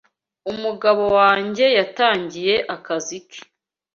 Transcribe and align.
Umugabo 0.51 1.03
wanjye 1.17 1.65
yatangiye 1.77 2.55
akazi 2.75 3.17
ke 3.29 3.39